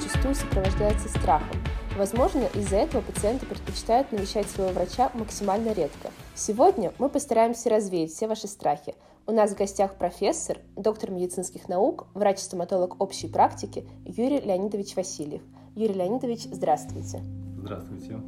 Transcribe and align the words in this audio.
зачастую 0.00 0.34
сопровождается 0.34 1.08
страхом. 1.08 1.56
Возможно, 1.96 2.44
из-за 2.54 2.76
этого 2.76 3.02
пациенты 3.02 3.44
предпочитают 3.46 4.12
навещать 4.12 4.48
своего 4.48 4.72
врача 4.72 5.10
максимально 5.14 5.72
редко. 5.72 6.10
Сегодня 6.34 6.92
мы 6.98 7.08
постараемся 7.08 7.68
развеять 7.68 8.10
все 8.10 8.26
ваши 8.26 8.46
страхи. 8.46 8.94
У 9.26 9.32
нас 9.32 9.52
в 9.52 9.58
гостях 9.58 9.96
профессор, 9.96 10.58
доктор 10.76 11.10
медицинских 11.10 11.68
наук, 11.68 12.06
врач-стоматолог 12.14 13.00
общей 13.00 13.28
практики 13.28 13.86
Юрий 14.06 14.40
Леонидович 14.40 14.96
Васильев. 14.96 15.42
Юрий 15.74 15.94
Леонидович, 15.94 16.44
здравствуйте. 16.44 17.20
Здравствуйте. 17.58 18.20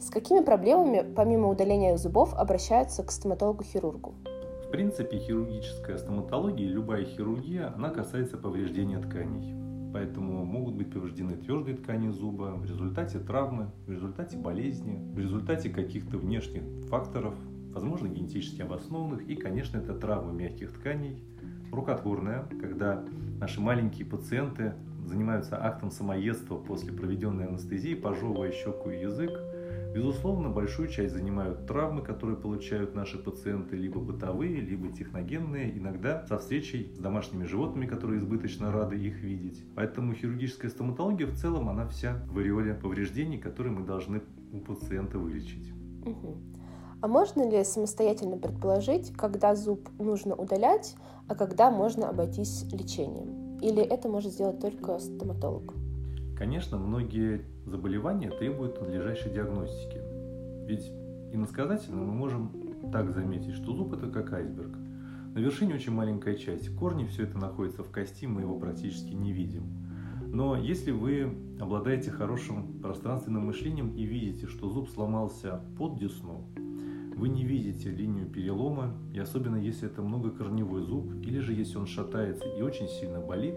С 0.00 0.08
какими 0.08 0.42
проблемами, 0.42 1.04
помимо 1.14 1.48
удаления 1.48 1.96
зубов, 1.98 2.32
обращаются 2.34 3.02
к 3.02 3.10
стоматологу-хирургу? 3.10 4.14
В 4.66 4.70
принципе, 4.70 5.18
хирургическая 5.18 5.98
стоматология 5.98 6.68
любая 6.68 7.04
хирургия, 7.04 7.74
она 7.74 7.90
касается 7.90 8.38
повреждения 8.38 8.98
тканей. 8.98 9.60
Поэтому 9.92 10.44
могут 10.44 10.74
быть 10.74 10.92
повреждены 10.92 11.36
твердые 11.36 11.76
ткани 11.76 12.10
зуба 12.10 12.54
в 12.56 12.64
результате 12.64 13.18
травмы, 13.18 13.70
в 13.86 13.90
результате 13.90 14.36
болезни, 14.36 14.98
в 15.12 15.18
результате 15.18 15.68
каких-то 15.70 16.16
внешних 16.16 16.62
факторов, 16.88 17.34
возможно, 17.72 18.08
генетически 18.08 18.62
обоснованных. 18.62 19.28
И, 19.28 19.34
конечно, 19.34 19.78
это 19.78 19.94
травмы 19.94 20.32
мягких 20.32 20.72
тканей, 20.72 21.22
рукотворная, 21.72 22.44
когда 22.60 23.04
наши 23.40 23.60
маленькие 23.60 24.06
пациенты 24.06 24.74
занимаются 25.06 25.60
актом 25.60 25.90
самоедства 25.90 26.56
после 26.56 26.92
проведенной 26.92 27.46
анестезии, 27.46 27.94
пожевывая 27.94 28.52
щеку 28.52 28.90
и 28.90 29.00
язык, 29.00 29.30
Безусловно, 29.92 30.50
большую 30.50 30.88
часть 30.88 31.14
занимают 31.14 31.66
травмы, 31.66 32.02
которые 32.02 32.36
получают 32.36 32.94
наши 32.94 33.18
пациенты, 33.18 33.76
либо 33.76 34.00
бытовые, 34.00 34.60
либо 34.60 34.92
техногенные, 34.92 35.76
иногда 35.76 36.24
со 36.26 36.38
встречей 36.38 36.92
с 36.94 36.98
домашними 36.98 37.44
животными, 37.44 37.86
которые 37.86 38.20
избыточно 38.20 38.70
рады 38.70 38.96
их 38.96 39.20
видеть. 39.20 39.64
Поэтому 39.74 40.14
хирургическая 40.14 40.70
стоматология 40.70 41.26
в 41.26 41.34
целом, 41.34 41.68
она 41.68 41.88
вся 41.88 42.22
в 42.28 42.38
ореоле 42.38 42.74
повреждений, 42.74 43.38
которые 43.38 43.72
мы 43.72 43.84
должны 43.84 44.22
у 44.52 44.60
пациента 44.60 45.18
вылечить. 45.18 45.72
Угу. 46.06 46.36
А 47.02 47.08
можно 47.08 47.48
ли 47.48 47.64
самостоятельно 47.64 48.36
предположить, 48.36 49.12
когда 49.16 49.54
зуб 49.54 49.88
нужно 49.98 50.34
удалять, 50.34 50.96
а 51.28 51.34
когда 51.34 51.70
можно 51.70 52.08
обойтись 52.08 52.64
лечением? 52.72 53.58
Или 53.60 53.82
это 53.82 54.08
может 54.08 54.32
сделать 54.32 54.60
только 54.60 54.98
стоматолог? 54.98 55.74
Конечно, 56.36 56.78
многие 56.78 57.44
заболевания 57.70 58.30
требуют 58.30 58.80
надлежащей 58.80 59.30
диагностики. 59.30 60.02
Ведь 60.66 60.90
иносказательно 61.32 62.02
мы 62.02 62.12
можем 62.12 62.90
так 62.92 63.10
заметить, 63.10 63.54
что 63.54 63.72
зуб 63.72 63.92
это 63.94 64.08
как 64.08 64.32
айсберг. 64.32 64.76
На 65.34 65.38
вершине 65.38 65.74
очень 65.74 65.92
маленькая 65.92 66.34
часть. 66.34 66.74
Корни, 66.74 67.06
все 67.06 67.22
это 67.22 67.38
находится 67.38 67.84
в 67.84 67.90
кости, 67.92 68.26
мы 68.26 68.42
его 68.42 68.58
практически 68.58 69.14
не 69.14 69.32
видим. 69.32 69.62
Но 70.32 70.56
если 70.56 70.90
вы 70.90 71.32
обладаете 71.60 72.10
хорошим 72.10 72.80
пространственным 72.80 73.46
мышлением 73.46 73.94
и 73.94 74.04
видите, 74.04 74.46
что 74.46 74.68
зуб 74.68 74.88
сломался 74.88 75.60
под 75.78 75.98
десну, 75.98 76.44
вы 77.16 77.28
не 77.28 77.44
видите 77.44 77.90
линию 77.90 78.26
перелома, 78.26 78.94
и 79.12 79.18
особенно 79.18 79.56
если 79.56 79.88
это 79.88 80.02
многокорневой 80.02 80.82
зуб, 80.82 81.12
или 81.22 81.38
же 81.38 81.52
если 81.52 81.78
он 81.78 81.86
шатается 81.86 82.46
и 82.48 82.62
очень 82.62 82.88
сильно 82.88 83.20
болит, 83.20 83.56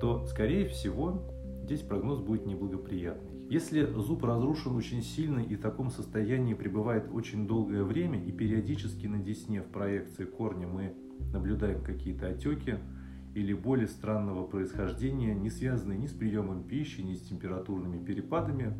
то, 0.00 0.24
скорее 0.26 0.68
всего, 0.68 1.22
здесь 1.64 1.80
прогноз 1.80 2.20
будет 2.20 2.46
неблагоприятный. 2.46 3.29
Если 3.50 3.82
зуб 3.82 4.22
разрушен 4.22 4.76
очень 4.76 5.02
сильно 5.02 5.40
и 5.40 5.56
в 5.56 5.60
таком 5.60 5.90
состоянии 5.90 6.54
пребывает 6.54 7.08
очень 7.12 7.48
долгое 7.48 7.82
время, 7.82 8.24
и 8.24 8.30
периодически 8.30 9.08
на 9.08 9.18
десне 9.18 9.60
в 9.60 9.66
проекции 9.66 10.24
корня 10.24 10.68
мы 10.68 10.94
наблюдаем 11.32 11.82
какие-то 11.82 12.28
отеки 12.28 12.76
или 13.34 13.52
боли 13.52 13.86
странного 13.86 14.46
происхождения, 14.46 15.34
не 15.34 15.50
связанные 15.50 15.98
ни 15.98 16.06
с 16.06 16.12
приемом 16.12 16.62
пищи, 16.62 17.00
ни 17.00 17.14
с 17.14 17.22
температурными 17.22 17.98
перепадами, 17.98 18.72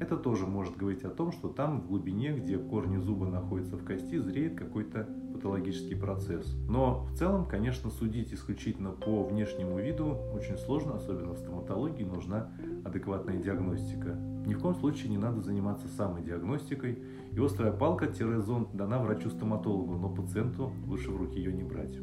это 0.00 0.16
тоже 0.16 0.46
может 0.46 0.76
говорить 0.76 1.04
о 1.04 1.10
том, 1.10 1.32
что 1.32 1.48
там 1.48 1.80
в 1.80 1.86
глубине, 1.86 2.32
где 2.32 2.58
корни 2.58 2.98
зуба 2.98 3.26
находятся 3.26 3.76
в 3.76 3.84
кости, 3.84 4.18
зреет 4.18 4.56
какой-то 4.56 5.08
патологический 5.32 5.96
процесс. 5.96 6.46
Но 6.68 7.04
в 7.04 7.16
целом, 7.16 7.46
конечно, 7.46 7.90
судить 7.90 8.32
исключительно 8.32 8.90
по 8.90 9.24
внешнему 9.24 9.78
виду 9.78 10.16
очень 10.34 10.56
сложно, 10.56 10.96
особенно 10.96 11.32
в 11.32 11.38
стоматологии 11.38 12.04
нужна 12.04 12.50
адекватная 12.84 13.36
диагностика. 13.36 14.16
Ни 14.46 14.54
в 14.54 14.60
коем 14.60 14.74
случае 14.76 15.10
не 15.10 15.18
надо 15.18 15.40
заниматься 15.40 15.88
самодиагностикой, 15.88 17.02
и 17.32 17.38
острая 17.40 17.72
палка-зонд 17.72 18.74
дана 18.74 18.98
врачу-стоматологу, 19.00 19.94
но 19.94 20.08
пациенту 20.08 20.72
лучше 20.86 21.10
в 21.10 21.16
руки 21.16 21.38
ее 21.38 21.52
не 21.52 21.64
брать. 21.64 21.98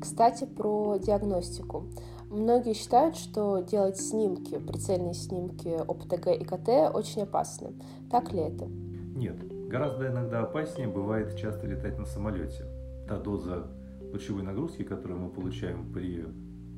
Кстати, 0.00 0.46
про 0.46 0.96
диагностику. 0.98 1.90
Многие 2.30 2.74
считают, 2.74 3.16
что 3.16 3.58
делать 3.58 3.98
снимки, 3.98 4.58
прицельные 4.58 5.14
снимки 5.14 5.68
ОПТГ 5.68 6.28
и 6.28 6.44
КТ 6.44 6.94
очень 6.94 7.22
опасно. 7.22 7.72
Так 8.10 8.32
ли 8.32 8.40
это? 8.40 8.66
Нет, 8.66 9.36
Гораздо 9.70 10.08
иногда 10.08 10.42
опаснее 10.42 10.88
бывает 10.88 11.36
часто 11.36 11.68
летать 11.68 11.96
на 11.96 12.04
самолете. 12.04 12.64
Та 13.06 13.20
доза 13.20 13.68
лучевой 14.12 14.42
нагрузки, 14.42 14.82
которую 14.82 15.20
мы 15.20 15.30
получаем 15.30 15.92
при 15.92 16.26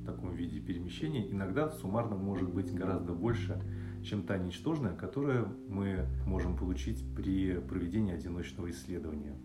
таком 0.04 0.34
виде 0.34 0.60
перемещения, 0.60 1.26
иногда 1.30 1.70
суммарно 1.70 2.16
может 2.16 2.52
быть 2.52 2.74
гораздо 2.74 3.14
больше, 3.14 3.58
чем 4.04 4.24
та 4.24 4.36
ничтожная, 4.36 4.94
которую 4.94 5.56
мы 5.68 6.04
можем 6.26 6.54
получить 6.54 7.02
при 7.16 7.54
проведении 7.60 8.12
одиночного 8.14 8.70
исследования. 8.70 9.38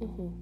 Угу. 0.00 0.32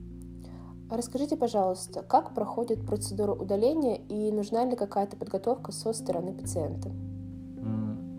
Расскажите, 0.94 1.38
пожалуйста, 1.38 2.03
как 2.03 2.34
проходит 2.34 2.84
процедура 2.84 3.32
удаления 3.32 3.97
и 4.10 4.30
нужна 4.30 4.66
ли 4.66 4.76
какая-то 4.76 5.16
подготовка 5.16 5.72
со 5.72 5.94
стороны 5.94 6.34
пациента? 6.34 6.91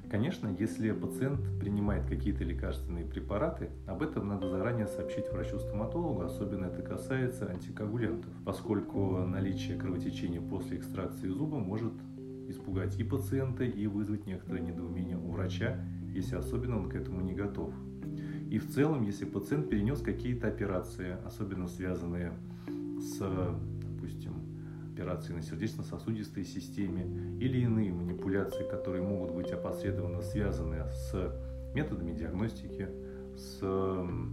Конечно, 0.09 0.47
если 0.47 0.91
пациент 0.91 1.41
принимает 1.59 2.07
какие-то 2.07 2.43
лекарственные 2.43 3.05
препараты, 3.05 3.69
об 3.85 4.01
этом 4.01 4.27
надо 4.27 4.49
заранее 4.49 4.87
сообщить 4.87 5.31
врачу-стоматологу, 5.31 6.21
особенно 6.21 6.65
это 6.65 6.81
касается 6.81 7.47
антикоагулянтов, 7.47 8.31
поскольку 8.43 9.17
наличие 9.19 9.77
кровотечения 9.77 10.41
после 10.41 10.77
экстракции 10.77 11.27
зуба 11.27 11.59
может 11.59 11.93
испугать 12.47 12.99
и 12.99 13.03
пациента, 13.03 13.63
и 13.63 13.85
вызвать 13.85 14.25
некоторое 14.25 14.61
недоумение 14.61 15.17
у 15.17 15.29
врача, 15.29 15.77
если 16.11 16.37
особенно 16.37 16.77
он 16.77 16.89
к 16.89 16.95
этому 16.95 17.21
не 17.21 17.35
готов. 17.35 17.71
И 18.49 18.57
в 18.57 18.71
целом, 18.71 19.03
если 19.03 19.25
пациент 19.25 19.69
перенес 19.69 20.01
какие-то 20.01 20.47
операции, 20.47 21.17
особенно 21.25 21.67
связанные 21.67 22.31
с, 22.31 22.52
допустим, 23.81 24.33
операции 24.91 25.33
на 25.33 25.41
сердечно-сосудистой 25.41 26.45
системе 26.45 27.37
или 27.39 27.59
иные 27.59 27.91
манипуляции, 27.91 28.63
которые 28.69 29.03
могут 29.03 29.33
быть 29.33 29.51
опосредованно 29.51 30.21
связаны 30.21 30.83
с 30.91 31.35
методами 31.73 32.13
диагностики, 32.13 32.87
с 33.35 33.61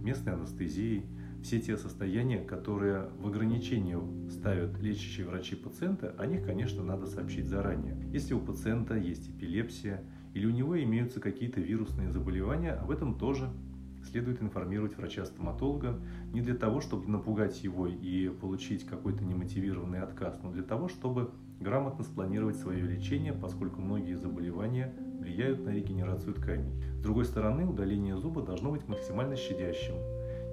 местной 0.03 0.33
анестезией, 0.33 1.05
все 1.41 1.59
те 1.59 1.75
состояния, 1.75 2.37
которые 2.37 3.09
в 3.17 3.27
ограничение 3.27 3.99
ставят 4.29 4.79
лечащие 4.79 5.25
врачи 5.25 5.55
пациента, 5.55 6.13
о 6.19 6.27
них, 6.27 6.45
конечно, 6.45 6.83
надо 6.83 7.07
сообщить 7.07 7.47
заранее. 7.47 7.97
Если 8.11 8.35
у 8.35 8.39
пациента 8.39 8.95
есть 8.95 9.27
эпилепсия 9.29 10.03
или 10.35 10.45
у 10.45 10.51
него 10.51 10.81
имеются 10.83 11.19
какие-то 11.19 11.59
вирусные 11.59 12.11
заболевания, 12.11 12.73
об 12.73 12.91
этом 12.91 13.17
тоже 13.17 13.49
следует 14.05 14.41
информировать 14.41 14.97
врача-стоматолога 14.97 15.99
не 16.33 16.41
для 16.41 16.55
того, 16.55 16.81
чтобы 16.81 17.09
напугать 17.09 17.63
его 17.63 17.87
и 17.87 18.29
получить 18.29 18.85
какой-то 18.85 19.23
немотивированный 19.23 19.99
отказ, 19.99 20.39
но 20.43 20.51
для 20.51 20.63
того, 20.63 20.87
чтобы 20.87 21.31
грамотно 21.59 22.03
спланировать 22.03 22.57
свое 22.57 22.83
лечение, 22.83 23.33
поскольку 23.33 23.81
многие 23.81 24.15
заболевания 24.15 24.93
влияют 25.19 25.63
на 25.63 25.69
регенерацию 25.69 26.33
тканей. 26.33 26.73
С 26.97 27.01
другой 27.01 27.25
стороны, 27.25 27.65
удаление 27.65 28.17
зуба 28.17 28.41
должно 28.41 28.71
быть 28.71 28.87
максимально 28.87 29.35
щадящим. 29.35 29.95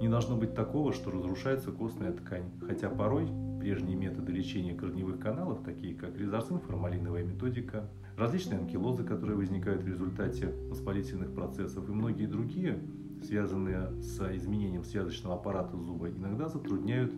Не 0.00 0.08
должно 0.08 0.36
быть 0.36 0.54
такого, 0.54 0.92
что 0.92 1.10
разрушается 1.10 1.72
костная 1.72 2.12
ткань, 2.12 2.50
хотя 2.66 2.88
порой 2.88 3.28
прежние 3.58 3.96
методы 3.96 4.30
лечения 4.32 4.74
корневых 4.74 5.18
каналов, 5.18 5.62
такие 5.64 5.94
как 5.94 6.16
резорцин, 6.16 6.60
формалиновая 6.60 7.24
методика, 7.24 7.88
различные 8.16 8.60
анкилозы, 8.60 9.04
которые 9.04 9.36
возникают 9.36 9.82
в 9.82 9.88
результате 9.88 10.52
воспалительных 10.68 11.34
процессов 11.34 11.88
и 11.88 11.92
многие 11.92 12.26
другие, 12.26 12.78
связанные 13.22 13.90
с 14.00 14.20
изменением 14.36 14.84
связочного 14.84 15.36
аппарата 15.36 15.76
зуба, 15.76 16.08
иногда 16.08 16.48
затрудняют 16.48 17.12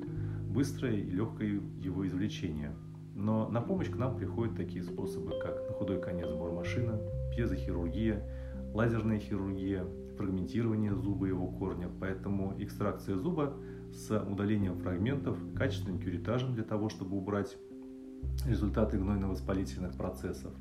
быстрое 0.49 0.97
и 0.97 1.11
легкое 1.11 1.61
его 1.81 2.07
извлечение. 2.07 2.75
Но 3.15 3.49
на 3.49 3.61
помощь 3.61 3.91
к 3.91 3.97
нам 3.97 4.17
приходят 4.17 4.57
такие 4.57 4.83
способы, 4.83 5.39
как 5.43 5.69
на 5.69 5.75
худой 5.75 6.01
конец 6.01 6.29
бормашина, 6.31 6.99
пьезохирургия, 7.35 8.23
лазерная 8.73 9.19
хирургия, 9.19 9.85
фрагментирование 10.17 10.95
зуба 10.95 11.27
и 11.27 11.31
его 11.31 11.49
корня. 11.49 11.91
Поэтому 12.01 12.55
экстракция 12.59 13.17
зуба 13.17 13.55
с 13.93 14.19
удалением 14.21 14.77
фрагментов, 14.79 15.39
качественным 15.57 15.99
кюритажем 15.99 16.55
для 16.55 16.65
того, 16.65 16.89
чтобы 16.89 17.17
убрать 17.17 17.57
результаты 18.47 18.99
гнойно-воспалительных 18.99 19.97
процессов. 19.97 20.53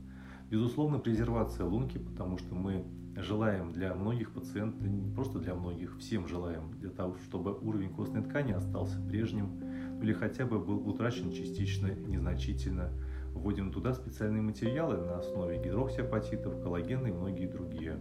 Безусловно, 0.49 0.97
презервация 0.97 1.65
лунки, 1.67 1.99
потому 1.99 2.39
что 2.39 2.55
мы 2.55 2.83
желаем 3.15 3.71
для 3.71 3.93
многих 3.93 4.31
пациентов, 4.31 4.81
не 4.81 5.13
просто 5.13 5.37
для 5.39 5.53
многих, 5.53 5.97
всем 5.99 6.27
желаем 6.27 6.71
для 6.79 6.89
того, 6.89 7.17
чтобы 7.27 7.53
уровень 7.53 7.93
костной 7.93 8.23
ткани 8.23 8.53
остался 8.53 8.99
прежним 9.07 9.61
или 10.01 10.11
хотя 10.13 10.45
бы 10.45 10.59
был 10.59 10.87
утрачен 10.87 11.31
частично, 11.31 11.87
незначительно. 11.87 12.91
вводим 13.33 13.71
туда 13.71 13.93
специальные 13.93 14.41
материалы 14.41 14.97
на 14.97 15.19
основе 15.19 15.61
гидроксиапатитов, 15.63 16.61
коллагена 16.63 17.07
и 17.07 17.11
многие 17.11 17.45
другие. 17.45 17.99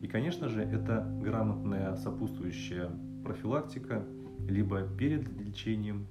И, 0.00 0.06
конечно 0.06 0.48
же, 0.48 0.62
это 0.62 1.06
грамотная 1.20 1.94
сопутствующая 1.96 2.90
профилактика, 3.22 4.06
либо 4.48 4.82
перед 4.82 5.28
лечением, 5.38 6.06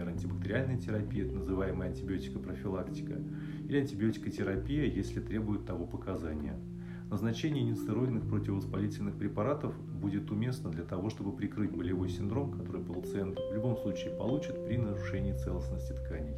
например, 0.00 0.08
антибактериальная 0.08 0.78
терапия, 0.78 1.24
называемая 1.30 1.88
антибиотикопрофилактика, 1.90 3.20
или 3.68 3.80
антибиотикотерапия, 3.80 4.84
если 4.84 5.20
требуют 5.20 5.66
того 5.66 5.86
показания. 5.86 6.58
Назначение 7.10 7.64
нестероидных 7.64 8.28
противовоспалительных 8.28 9.16
препаратов 9.16 9.74
будет 10.00 10.30
уместно 10.30 10.70
для 10.70 10.84
того, 10.84 11.10
чтобы 11.10 11.32
прикрыть 11.32 11.72
болевой 11.72 12.08
синдром, 12.08 12.52
который 12.52 12.82
пациент 12.82 13.36
в 13.36 13.54
любом 13.54 13.76
случае 13.76 14.14
получит 14.14 14.64
при 14.64 14.76
нарушении 14.76 15.32
целостности 15.32 15.92
тканей. 15.92 16.36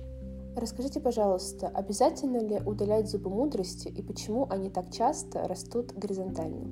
Расскажите, 0.56 1.00
пожалуйста, 1.00 1.68
обязательно 1.68 2.38
ли 2.38 2.60
удалять 2.64 3.08
зубы 3.08 3.30
мудрости 3.30 3.88
и 3.88 4.02
почему 4.02 4.46
они 4.50 4.70
так 4.70 4.90
часто 4.90 5.46
растут 5.46 5.92
горизонтально? 5.94 6.64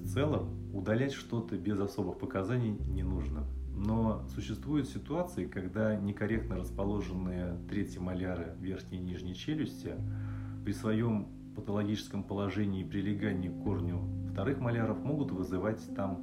В 0.00 0.12
целом, 0.12 0.48
удалять 0.72 1.12
что-то 1.12 1.56
без 1.56 1.78
особых 1.80 2.18
показаний 2.18 2.76
не 2.88 3.02
нужно. 3.02 3.44
Но 3.84 4.22
существуют 4.34 4.88
ситуации, 4.88 5.46
когда 5.46 5.94
некорректно 5.94 6.56
расположенные 6.56 7.58
третьи 7.68 7.98
маляры 7.98 8.54
верхней 8.60 8.98
и 8.98 9.02
нижней 9.02 9.34
челюсти 9.34 9.94
при 10.64 10.72
своем 10.72 11.28
патологическом 11.54 12.24
положении 12.24 12.82
и 12.82 12.84
прилегании 12.84 13.48
к 13.48 13.62
корню 13.62 14.00
вторых 14.32 14.58
маляров 14.58 15.02
могут 15.04 15.30
вызывать 15.30 15.80
там 15.94 16.22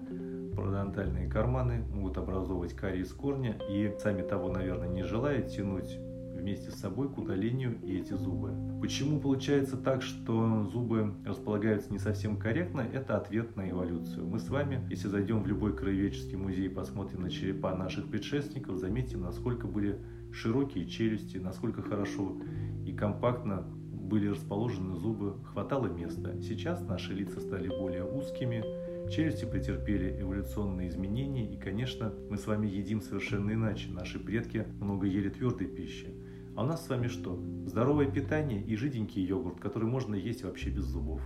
пародонтальные 0.55 1.29
карманы, 1.29 1.85
могут 1.93 2.17
образовывать 2.17 2.73
кариес 2.73 3.13
корня. 3.13 3.57
И, 3.69 3.95
сами 3.99 4.21
того, 4.21 4.49
наверное, 4.49 4.89
не 4.89 5.03
желая, 5.03 5.41
тянуть 5.41 5.97
вместе 6.41 6.71
с 6.71 6.75
собой 6.75 7.07
к 7.09 7.17
удалению 7.17 7.77
и 7.83 7.97
эти 7.99 8.13
зубы. 8.13 8.51
Почему 8.81 9.19
получается 9.19 9.77
так, 9.77 10.01
что 10.01 10.63
зубы 10.65 11.13
располагаются 11.25 11.91
не 11.91 11.99
совсем 11.99 12.37
корректно, 12.37 12.81
это 12.81 13.17
ответ 13.17 13.55
на 13.55 13.69
эволюцию. 13.69 14.27
Мы 14.27 14.39
с 14.39 14.49
вами, 14.49 14.85
если 14.89 15.07
зайдем 15.07 15.43
в 15.43 15.47
любой 15.47 15.75
краеведческий 15.75 16.37
музей 16.37 16.65
и 16.65 16.69
посмотрим 16.69 17.21
на 17.21 17.29
черепа 17.29 17.75
наших 17.75 18.07
предшественников, 18.07 18.79
заметим, 18.79 19.21
насколько 19.21 19.67
были 19.67 19.99
широкие 20.33 20.87
челюсти, 20.87 21.37
насколько 21.37 21.81
хорошо 21.81 22.37
и 22.85 22.93
компактно 22.93 23.63
были 24.11 24.27
расположены 24.27 24.95
зубы, 24.95 25.35
хватало 25.45 25.87
места. 25.87 26.35
Сейчас 26.41 26.81
наши 26.81 27.13
лица 27.13 27.39
стали 27.39 27.69
более 27.69 28.03
узкими, 28.03 28.63
челюсти 29.09 29.45
претерпели 29.45 30.21
эволюционные 30.21 30.89
изменения, 30.89 31.45
и, 31.53 31.57
конечно, 31.57 32.13
мы 32.29 32.37
с 32.37 32.47
вами 32.47 32.67
едим 32.67 33.01
совершенно 33.01 33.51
иначе. 33.51 33.89
Наши 33.89 34.19
предки 34.19 34.65
много 34.79 35.07
ели 35.07 35.29
твердой 35.29 35.67
пищи. 35.67 36.07
А 36.55 36.63
у 36.63 36.65
нас 36.65 36.85
с 36.85 36.89
вами 36.89 37.07
что? 37.07 37.41
Здоровое 37.65 38.07
питание 38.07 38.61
и 38.61 38.75
жиденький 38.75 39.23
йогурт, 39.23 39.59
который 39.59 39.87
можно 39.87 40.15
есть 40.15 40.43
вообще 40.43 40.69
без 40.69 40.83
зубов. 40.83 41.21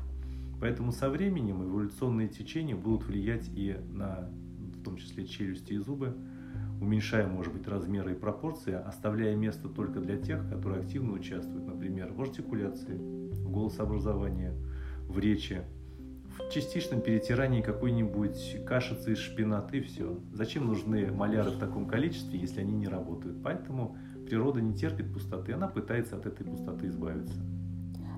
Поэтому 0.62 0.92
со 0.92 1.10
временем 1.10 1.63
эволюционные 1.63 2.27
течения 2.27 2.75
будут 2.75 3.07
влиять 3.07 3.50
и 3.56 3.75
на, 3.89 4.30
в 4.75 4.83
том 4.83 4.98
числе, 4.98 5.25
челюсти 5.25 5.74
и 5.74 5.77
зубы, 5.77 6.16
уменьшая, 6.80 7.27
может 7.27 7.54
быть, 7.54 7.68
размеры 7.68 8.12
и 8.12 8.16
пропорции, 8.16 8.74
оставляя 8.74 9.36
место 9.36 9.68
только 9.68 10.00
для 10.00 10.18
тех, 10.18 10.48
которые 10.48 10.81
активно 10.81 11.13
участвуют, 11.13 11.66
например, 11.66 12.13
в 12.13 12.21
артикуляции, 12.21 12.95
в 12.95 13.51
голосообразовании, 13.51 14.51
в 15.07 15.18
речи, 15.18 15.63
в 16.38 16.51
частичном 16.51 17.01
перетирании 17.01 17.62
какой-нибудь 17.62 18.57
кашицы 18.68 19.13
из 19.13 19.19
шпината 19.19 19.78
и 19.78 19.81
все. 19.81 20.19
Зачем 20.33 20.68
нужны 20.68 21.12
маляры 21.12 21.50
в 21.50 21.57
таком 21.57 21.88
количестве, 21.88 22.39
если 22.39 22.62
они 22.62 22.74
не 22.74 22.88
работают? 22.88 23.42
Поэтому 23.42 23.98
природа 24.25 24.62
не 24.62 24.74
терпит 24.74 25.13
пустоты, 25.13 25.54
она 25.54 25.68
пытается 25.68 26.16
от 26.18 26.25
этой 26.25 26.45
пустоты 26.45 26.88
избавиться. 26.88 27.36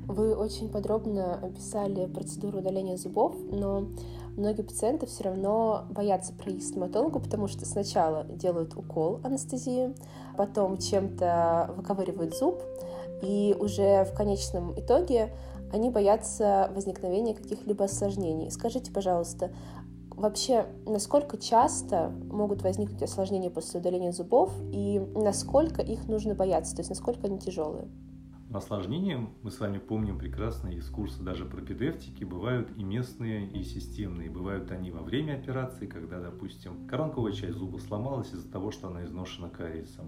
Вы 0.07 0.35
очень 0.35 0.69
подробно 0.69 1.35
описали 1.35 2.05
процедуру 2.05 2.59
удаления 2.59 2.95
зубов, 2.95 3.35
но 3.51 3.89
многие 4.37 4.61
пациенты 4.61 5.05
все 5.05 5.25
равно 5.25 5.83
боятся 5.89 6.31
пройти 6.33 6.61
к 6.61 6.63
стоматологу, 6.63 7.19
потому 7.19 7.49
что 7.49 7.65
сначала 7.65 8.23
делают 8.23 8.77
укол 8.77 9.19
анестезии, 9.23 9.93
потом 10.37 10.77
чем-то 10.77 11.73
выковыривают 11.75 12.37
зуб, 12.37 12.61
и 13.21 13.53
уже 13.59 14.05
в 14.05 14.13
конечном 14.15 14.79
итоге 14.79 15.33
они 15.73 15.89
боятся 15.89 16.71
возникновения 16.73 17.33
каких-либо 17.33 17.83
осложнений. 17.85 18.49
Скажите, 18.51 18.93
пожалуйста, 18.93 19.51
Вообще, 20.17 20.65
насколько 20.87 21.37
часто 21.37 22.09
могут 22.09 22.63
возникнуть 22.63 23.03
осложнения 23.03 23.51
после 23.51 23.79
удаления 23.79 24.11
зубов 24.11 24.51
и 24.73 24.99
насколько 25.13 25.83
их 25.83 26.07
нужно 26.07 26.33
бояться, 26.33 26.75
то 26.75 26.79
есть 26.79 26.89
насколько 26.89 27.27
они 27.27 27.37
тяжелые? 27.37 27.87
Осложнения, 28.51 29.29
мы 29.43 29.51
с 29.51 29.59
вами 29.59 29.77
помним 29.77 30.17
прекрасно 30.17 30.69
из 30.69 30.89
курса 30.89 31.21
даже 31.21 31.45
про 31.45 31.61
педевтики, 31.61 32.23
бывают 32.23 32.71
и 32.75 32.83
местные, 32.83 33.47
и 33.47 33.61
системные. 33.61 34.31
Бывают 34.31 34.71
они 34.71 34.89
во 34.89 35.03
время 35.03 35.33
операции, 35.33 35.85
когда, 35.85 36.19
допустим, 36.19 36.87
коронковая 36.87 37.33
часть 37.33 37.57
зуба 37.57 37.77
сломалась 37.77 38.33
из-за 38.33 38.51
того, 38.51 38.71
что 38.71 38.87
она 38.87 39.05
изношена 39.05 39.49
кариесом. 39.49 40.07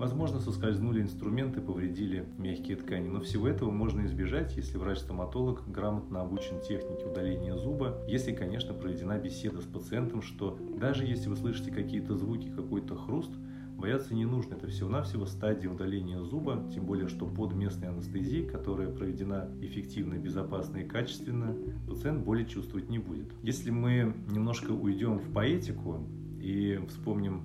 Возможно, 0.00 0.40
соскользнули 0.40 1.02
инструменты, 1.02 1.60
повредили 1.60 2.24
мягкие 2.38 2.78
ткани, 2.78 3.06
но 3.06 3.20
всего 3.20 3.46
этого 3.46 3.70
можно 3.70 4.06
избежать, 4.06 4.56
если 4.56 4.78
врач-стоматолог 4.78 5.62
грамотно 5.70 6.22
обучен 6.22 6.58
технике 6.62 7.04
удаления 7.04 7.54
зуба, 7.54 7.98
если, 8.08 8.32
конечно, 8.32 8.72
проведена 8.72 9.18
беседа 9.18 9.60
с 9.60 9.64
пациентом, 9.66 10.22
что 10.22 10.58
даже 10.78 11.04
если 11.04 11.28
вы 11.28 11.36
слышите 11.36 11.70
какие-то 11.70 12.16
звуки, 12.16 12.48
какой-то 12.48 12.96
хруст, 12.96 13.30
Бояться 13.76 14.14
не 14.14 14.26
нужно, 14.26 14.56
это 14.56 14.66
всего-навсего 14.66 15.24
стадия 15.24 15.70
удаления 15.70 16.20
зуба, 16.20 16.68
тем 16.74 16.84
более, 16.84 17.08
что 17.08 17.24
под 17.24 17.54
местной 17.54 17.88
анестезией, 17.88 18.46
которая 18.46 18.90
проведена 18.90 19.48
эффективно, 19.62 20.16
безопасно 20.18 20.78
и 20.78 20.84
качественно, 20.86 21.56
пациент 21.88 22.22
боли 22.22 22.44
чувствовать 22.44 22.90
не 22.90 22.98
будет. 22.98 23.32
Если 23.42 23.70
мы 23.70 24.14
немножко 24.30 24.72
уйдем 24.72 25.18
в 25.18 25.32
поэтику 25.32 26.06
и 26.42 26.78
вспомним 26.90 27.42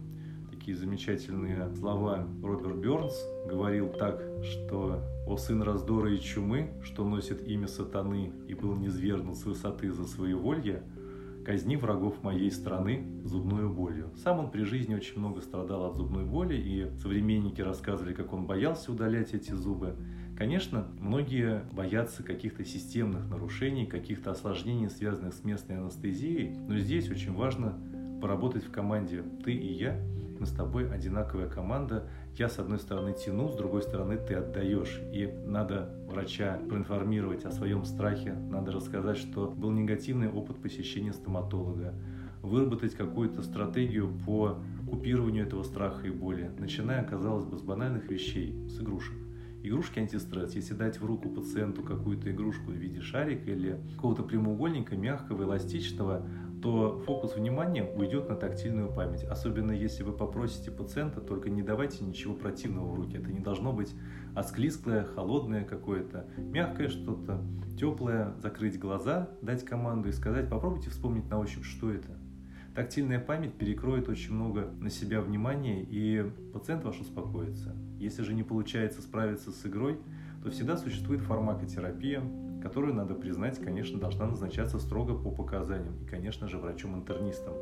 такие 0.65 0.77
замечательные 0.77 1.69
слова 1.75 2.27
Роберт 2.41 2.77
Бернс, 2.77 3.13
говорил 3.45 3.87
так, 3.87 4.19
что 4.41 4.99
«О 5.27 5.37
сын 5.37 5.61
раздора 5.61 6.11
и 6.11 6.19
чумы, 6.19 6.71
что 6.81 7.07
носит 7.07 7.47
имя 7.47 7.67
сатаны 7.67 8.31
и 8.47 8.55
был 8.55 8.75
низвергнут 8.75 9.37
с 9.37 9.45
высоты 9.45 9.91
за 9.91 10.07
своеволье, 10.07 10.81
казни 11.45 11.75
врагов 11.75 12.23
моей 12.23 12.49
страны 12.49 13.05
зубной 13.23 13.69
болью. 13.69 14.09
Сам 14.23 14.39
он 14.39 14.49
при 14.49 14.63
жизни 14.63 14.95
очень 14.95 15.19
много 15.19 15.41
страдал 15.41 15.85
от 15.85 15.97
зубной 15.97 16.25
боли, 16.25 16.55
и 16.55 16.89
современники 16.97 17.61
рассказывали, 17.61 18.15
как 18.15 18.33
он 18.33 18.47
боялся 18.47 18.91
удалять 18.91 19.35
эти 19.35 19.51
зубы. 19.51 19.95
Конечно, 20.35 20.87
многие 20.99 21.61
боятся 21.73 22.23
каких-то 22.23 22.65
системных 22.65 23.29
нарушений, 23.29 23.85
каких-то 23.85 24.31
осложнений, 24.31 24.89
связанных 24.89 25.35
с 25.35 25.43
местной 25.43 25.77
анестезией, 25.77 26.57
но 26.57 26.79
здесь 26.79 27.07
очень 27.11 27.33
важно 27.35 27.77
поработать 28.19 28.63
в 28.63 28.71
команде 28.71 29.21
«ты 29.43 29.53
и 29.53 29.71
я», 29.71 30.01
мы 30.39 30.45
с 30.45 30.51
тобой 30.51 30.89
одинаковая 30.89 31.47
команда. 31.47 32.07
Я, 32.35 32.49
с 32.49 32.59
одной 32.59 32.79
стороны, 32.79 33.13
тяну, 33.13 33.49
с 33.49 33.55
другой 33.55 33.81
стороны, 33.81 34.17
ты 34.17 34.35
отдаешь. 34.35 35.01
И 35.13 35.25
надо 35.45 35.89
врача 36.07 36.59
проинформировать 36.69 37.45
о 37.45 37.51
своем 37.51 37.85
страхе, 37.85 38.33
надо 38.33 38.71
рассказать, 38.71 39.17
что 39.17 39.47
был 39.47 39.71
негативный 39.71 40.29
опыт 40.29 40.61
посещения 40.61 41.13
стоматолога, 41.13 41.93
выработать 42.41 42.95
какую-то 42.95 43.41
стратегию 43.41 44.09
по 44.25 44.59
купированию 44.89 45.45
этого 45.45 45.63
страха 45.63 46.07
и 46.07 46.11
боли, 46.11 46.51
начиная, 46.57 47.03
казалось 47.03 47.45
бы, 47.45 47.57
с 47.57 47.61
банальных 47.61 48.09
вещей, 48.09 48.67
с 48.69 48.79
игрушек. 48.79 49.15
Игрушки 49.63 49.97
антистресс. 49.97 50.53
Если 50.53 50.75
дать 50.75 51.01
в 51.01 51.05
руку 51.05 51.27
пациенту 51.27 51.81
какую-то 51.81 52.29
игрушку 52.29 52.69
в 52.69 52.75
виде 52.75 53.01
шарика 53.01 53.49
или 53.49 53.79
какого-то 53.95 54.21
прямоугольника, 54.21 54.95
мягкого, 54.95 55.41
эластичного, 55.41 56.23
то 56.65 56.99
фокус 57.05 57.35
внимания 57.35 57.83
уйдет 57.83 58.27
на 58.27 58.35
тактильную 58.35 58.91
память. 58.91 59.23
Особенно 59.23 59.71
если 59.71 60.01
вы 60.01 60.13
попросите 60.13 60.71
пациента, 60.71 61.21
только 61.21 61.51
не 61.51 61.61
давайте 61.61 62.03
ничего 62.03 62.33
противного 62.33 62.87
в 62.87 62.95
руки. 62.95 63.17
Это 63.17 63.31
не 63.31 63.39
должно 63.39 63.71
быть 63.71 63.93
осклизклое, 64.33 65.03
холодное 65.03 65.63
какое-то, 65.63 66.25
мягкое 66.37 66.87
что-то, 66.87 67.39
теплое. 67.79 68.33
Закрыть 68.39 68.79
глаза, 68.79 69.29
дать 69.43 69.63
команду 69.63 70.09
и 70.09 70.11
сказать, 70.11 70.49
попробуйте 70.49 70.89
вспомнить 70.89 71.29
на 71.29 71.37
ощупь, 71.37 71.65
что 71.65 71.91
это. 71.91 72.17
Тактильная 72.73 73.19
память 73.19 73.53
перекроет 73.53 74.09
очень 74.09 74.33
много 74.33 74.71
на 74.79 74.89
себя 74.89 75.21
внимания, 75.21 75.83
и 75.83 76.25
пациент 76.51 76.83
ваш 76.83 76.99
успокоится. 76.99 77.75
Если 77.99 78.23
же 78.23 78.33
не 78.33 78.41
получается 78.41 79.03
справиться 79.03 79.51
с 79.51 79.67
игрой, 79.67 79.99
то 80.41 80.49
всегда 80.49 80.77
существует 80.77 81.21
фармакотерапия, 81.21 82.23
которую, 82.65 82.95
надо 82.95 83.13
признать, 83.13 83.59
конечно, 83.59 83.99
должна 83.99 84.25
назначаться 84.25 84.79
строго 84.79 85.13
по 85.13 85.29
показаниям. 85.29 85.93
И, 86.01 86.05
конечно 86.07 86.47
же, 86.47 86.57
врачом-интернистом, 86.57 87.53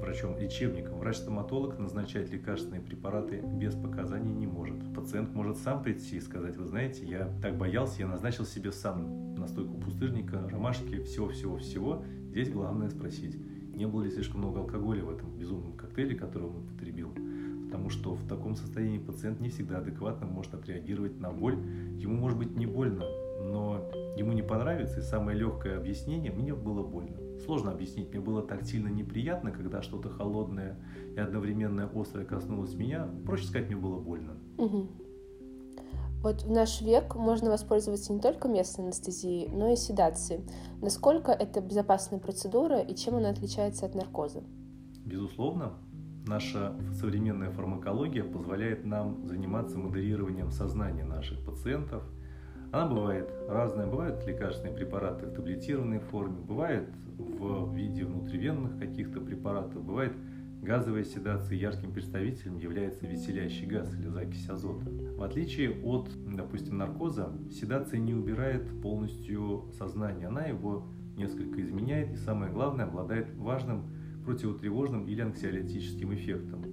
врачом-лечебником. 0.00 1.00
Врач-стоматолог 1.00 1.80
назначать 1.80 2.30
лекарственные 2.30 2.80
препараты 2.80 3.40
без 3.40 3.74
показаний 3.74 4.32
не 4.32 4.46
может. 4.46 4.76
Пациент 4.94 5.34
может 5.34 5.56
сам 5.56 5.82
прийти 5.82 6.18
и 6.18 6.20
сказать, 6.20 6.56
вы 6.56 6.64
знаете, 6.66 7.04
я 7.04 7.28
так 7.42 7.58
боялся, 7.58 8.02
я 8.02 8.06
назначил 8.06 8.44
себе 8.44 8.70
сам 8.70 9.34
настойку 9.34 9.78
пустырника, 9.78 10.48
ромашки, 10.48 11.02
всего-всего-всего. 11.02 12.04
Здесь 12.30 12.48
главное 12.48 12.88
спросить, 12.88 13.36
не 13.74 13.88
было 13.88 14.04
ли 14.04 14.12
слишком 14.12 14.42
много 14.42 14.60
алкоголя 14.60 15.02
в 15.02 15.10
этом 15.10 15.36
безумном 15.36 15.72
коктейле, 15.72 16.14
который 16.14 16.44
он 16.44 16.58
употребил. 16.58 17.12
потому 17.66 17.90
что 17.90 18.14
в 18.14 18.28
таком 18.28 18.54
состоянии 18.54 18.98
пациент 18.98 19.40
не 19.40 19.48
всегда 19.48 19.78
адекватно 19.78 20.28
может 20.28 20.54
отреагировать 20.54 21.18
на 21.18 21.32
боль. 21.32 21.58
Ему 21.98 22.14
может 22.14 22.38
быть 22.38 22.56
не 22.56 22.64
больно, 22.64 23.02
но 23.56 23.80
ему 24.16 24.32
не 24.32 24.42
понравится, 24.42 25.00
и 25.00 25.02
самое 25.02 25.38
легкое 25.38 25.78
объяснение– 25.78 26.30
мне 26.32 26.54
было 26.54 26.82
больно. 26.82 27.16
Сложно 27.40 27.72
объяснить, 27.72 28.10
мне 28.10 28.20
было 28.20 28.42
так 28.42 28.64
сильно 28.64 28.88
неприятно, 28.88 29.50
когда 29.50 29.80
что-то 29.80 30.10
холодное 30.10 30.78
и 31.14 31.18
одновременно 31.18 31.90
острое 31.94 32.26
коснулось 32.26 32.74
меня. 32.74 33.08
Проще 33.24 33.46
сказать, 33.46 33.68
мне 33.68 33.76
было 33.76 33.98
больно. 33.98 34.34
Угу. 34.58 34.88
Вот 36.22 36.42
в 36.42 36.50
наш 36.50 36.82
век 36.82 37.14
можно 37.14 37.50
воспользоваться 37.50 38.12
не 38.12 38.20
только 38.20 38.48
местной 38.48 38.86
анестезией, 38.86 39.48
но 39.48 39.72
и 39.72 39.76
седацией. 39.76 40.44
Насколько 40.82 41.32
это 41.32 41.60
безопасная 41.62 42.18
процедура 42.18 42.80
и 42.80 42.94
чем 42.94 43.16
она 43.16 43.30
отличается 43.30 43.86
от 43.86 43.94
наркоза? 43.94 44.42
Безусловно, 45.04 45.74
наша 46.26 46.74
современная 47.00 47.52
фармакология 47.52 48.24
позволяет 48.24 48.84
нам 48.84 49.26
заниматься 49.26 49.78
модерированием 49.78 50.50
сознания 50.50 51.04
наших 51.04 51.42
пациентов. 51.46 52.02
Она 52.72 52.86
бывает 52.86 53.28
разная. 53.48 53.86
Бывают 53.86 54.26
лекарственные 54.26 54.74
препараты 54.74 55.26
в 55.26 55.32
таблетированной 55.32 56.00
форме, 56.00 56.40
бывает 56.40 56.88
в 57.18 57.74
виде 57.74 58.04
внутривенных 58.04 58.78
каких-то 58.78 59.20
препаратов, 59.20 59.84
бывает 59.84 60.12
Газовая 60.66 61.04
седация 61.04 61.56
ярким 61.56 61.92
представителем 61.92 62.58
является 62.58 63.06
веселящий 63.06 63.66
газ 63.66 63.94
или 63.94 64.08
закись 64.08 64.48
азота. 64.48 64.90
В 64.90 65.22
отличие 65.22 65.80
от, 65.82 66.10
допустим, 66.34 66.78
наркоза, 66.78 67.32
седация 67.52 68.00
не 68.00 68.14
убирает 68.14 68.68
полностью 68.82 69.70
сознание, 69.78 70.26
она 70.26 70.46
его 70.46 70.88
несколько 71.16 71.62
изменяет 71.62 72.12
и, 72.12 72.16
самое 72.16 72.52
главное, 72.52 72.86
обладает 72.86 73.32
важным 73.36 73.84
противотревожным 74.24 75.06
или 75.06 75.20
анксиолитическим 75.20 76.12
эффектом. 76.14 76.64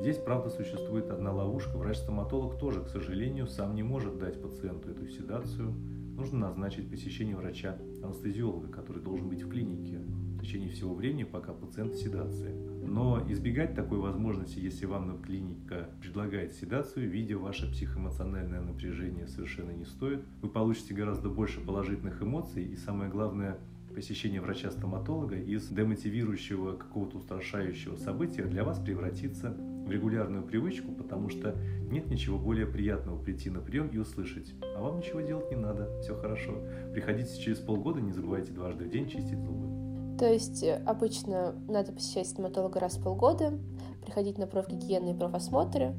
Здесь, 0.00 0.18
правда, 0.18 0.50
существует 0.50 1.10
одна 1.10 1.32
ловушка. 1.32 1.78
Врач-стоматолог 1.78 2.58
тоже, 2.58 2.82
к 2.82 2.88
сожалению, 2.88 3.46
сам 3.46 3.74
не 3.74 3.82
может 3.82 4.18
дать 4.18 4.40
пациенту 4.40 4.90
эту 4.90 5.06
седацию. 5.08 5.72
Нужно 6.16 6.40
назначить 6.40 6.90
посещение 6.90 7.36
врача-анестезиолога, 7.36 8.68
который 8.68 9.02
должен 9.02 9.28
быть 9.28 9.42
в 9.42 9.48
клинике 9.48 9.98
в 9.98 10.40
течение 10.40 10.68
всего 10.68 10.94
времени, 10.94 11.24
пока 11.24 11.52
пациент 11.52 11.94
в 11.94 12.02
седации. 12.02 12.52
Но 12.86 13.24
избегать 13.28 13.74
такой 13.74 13.98
возможности, 13.98 14.58
если 14.58 14.84
вам 14.84 15.22
клиника 15.22 15.88
предлагает 16.02 16.52
седацию, 16.52 17.08
видя 17.08 17.38
ваше 17.38 17.70
психоэмоциональное 17.70 18.60
напряжение, 18.60 19.26
совершенно 19.26 19.70
не 19.70 19.84
стоит. 19.84 20.20
Вы 20.42 20.50
получите 20.50 20.92
гораздо 20.92 21.30
больше 21.30 21.60
положительных 21.60 22.22
эмоций 22.22 22.64
и, 22.64 22.76
самое 22.76 23.10
главное, 23.10 23.58
посещение 23.94 24.40
врача-стоматолога 24.40 25.36
из 25.36 25.68
демотивирующего 25.68 26.76
какого-то 26.76 27.18
устрашающего 27.18 27.96
события 27.96 28.44
для 28.44 28.64
вас 28.64 28.78
превратится 28.78 29.56
в 29.86 29.90
регулярную 29.90 30.42
привычку, 30.42 30.92
потому 30.92 31.28
что 31.28 31.54
нет 31.90 32.08
ничего 32.08 32.38
более 32.38 32.66
приятного 32.66 33.22
прийти 33.22 33.50
на 33.50 33.60
прием 33.60 33.88
и 33.88 33.98
услышать, 33.98 34.52
а 34.76 34.82
вам 34.82 34.98
ничего 34.98 35.20
делать 35.20 35.50
не 35.50 35.56
надо, 35.56 36.00
все 36.00 36.16
хорошо. 36.16 36.62
Приходите 36.92 37.38
через 37.40 37.58
полгода, 37.58 38.00
не 38.00 38.12
забывайте 38.12 38.52
дважды 38.52 38.84
в 38.84 38.90
день 38.90 39.08
чистить 39.08 39.40
зубы. 39.40 40.18
То 40.18 40.32
есть 40.32 40.62
э, 40.62 40.82
обычно 40.86 41.54
надо 41.68 41.92
посещать 41.92 42.28
стоматолога 42.28 42.80
раз 42.80 42.96
в 42.96 43.02
полгода, 43.02 43.58
приходить 44.02 44.38
на 44.38 44.46
профгигиены 44.46 45.10
и 45.10 45.18
профосмотры 45.18 45.94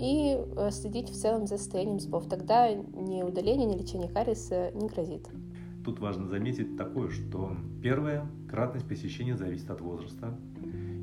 и 0.00 0.38
э, 0.38 0.70
следить 0.70 1.10
в 1.10 1.14
целом 1.14 1.46
за 1.46 1.58
состоянием 1.58 2.00
зубов. 2.00 2.28
Тогда 2.28 2.72
ни 2.72 3.22
удаление, 3.22 3.66
ни 3.66 3.78
лечение 3.78 4.08
кариеса 4.08 4.70
не 4.72 4.88
грозит. 4.88 5.28
Тут 5.88 6.00
важно 6.00 6.26
заметить 6.26 6.76
такое, 6.76 7.08
что 7.08 7.56
первое, 7.82 8.26
кратность 8.46 8.86
посещения 8.86 9.34
зависит 9.34 9.70
от 9.70 9.80
возраста. 9.80 10.38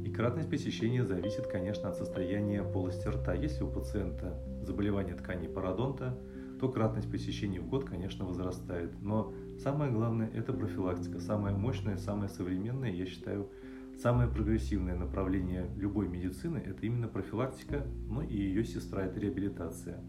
И 0.05 0.11
кратность 0.11 0.47
посещения 0.47 1.03
зависит, 1.03 1.47
конечно, 1.47 1.89
от 1.89 1.95
состояния 1.95 2.61
полости 2.61 3.07
рта. 3.07 3.33
Если 3.33 3.63
у 3.63 3.67
пациента 3.67 4.39
заболевание 4.61 5.15
тканей 5.15 5.49
пародонта, 5.49 6.15
то 6.59 6.69
кратность 6.69 7.09
посещений 7.09 7.57
в 7.57 7.67
год, 7.67 7.85
конечно, 7.85 8.25
возрастает. 8.25 8.91
Но 9.01 9.33
самое 9.57 9.91
главное– 9.91 10.29
это 10.35 10.53
профилактика. 10.53 11.19
Самое 11.19 11.55
мощное, 11.55 11.97
самое 11.97 12.29
современное, 12.29 12.91
я 12.91 13.07
считаю, 13.07 13.49
самое 13.97 14.29
прогрессивное 14.29 14.95
направление 14.95 15.67
любой 15.77 16.07
медицины– 16.09 16.59
это 16.63 16.85
именно 16.85 17.07
профилактика, 17.07 17.87
ну 18.07 18.21
и 18.21 18.35
ее 18.35 18.63
сестра– 18.63 19.01
это 19.07 19.19
реабилитация. 19.19 20.03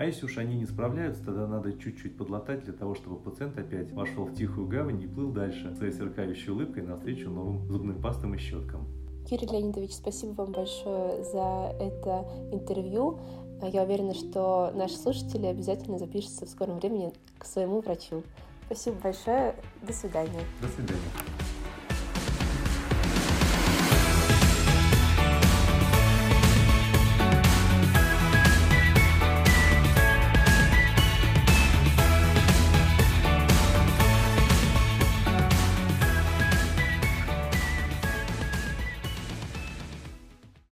А 0.00 0.04
если 0.06 0.24
уж 0.24 0.38
они 0.38 0.56
не 0.56 0.64
справляются, 0.64 1.22
тогда 1.22 1.46
надо 1.46 1.74
чуть-чуть 1.74 2.16
подлатать 2.16 2.64
для 2.64 2.72
того, 2.72 2.94
чтобы 2.94 3.16
пациент 3.16 3.58
опять 3.58 3.92
вошел 3.92 4.24
в 4.24 4.34
тихую 4.34 4.66
гавань 4.66 5.02
и 5.02 5.06
плыл 5.06 5.30
дальше 5.30 5.74
своей 5.76 5.92
сверкающей 5.92 6.50
улыбкой 6.50 6.84
навстречу 6.84 7.28
новым 7.28 7.70
зубным 7.70 8.00
пастам 8.00 8.34
и 8.34 8.38
щеткам. 8.38 8.88
Кирилл 9.28 9.52
Леонидович, 9.52 9.92
спасибо 9.92 10.32
вам 10.40 10.52
большое 10.52 11.22
за 11.22 11.76
это 11.78 12.26
интервью. 12.50 13.18
Я 13.60 13.82
уверена, 13.82 14.14
что 14.14 14.72
наши 14.74 14.96
слушатели 14.96 15.44
обязательно 15.44 15.98
запишутся 15.98 16.46
в 16.46 16.48
скором 16.48 16.78
времени 16.78 17.12
к 17.36 17.44
своему 17.44 17.82
врачу. 17.82 18.22
Спасибо 18.64 18.96
большое. 19.02 19.54
До 19.86 19.92
свидания. 19.92 20.40
До 20.62 20.68
свидания. 20.68 21.29